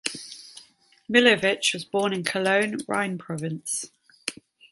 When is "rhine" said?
2.87-3.19